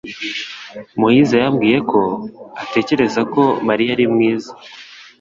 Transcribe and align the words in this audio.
Moise 0.99 1.35
yambwiye 1.43 1.79
ko 1.91 2.01
atekereza 2.63 3.21
ko 3.33 3.41
Mariya 3.67 3.91
ari 3.95 4.05
mwiza. 4.13 4.51